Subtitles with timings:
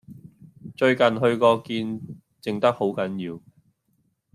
[0.75, 2.01] 最近去過見
[2.41, 3.39] 靜得好緊要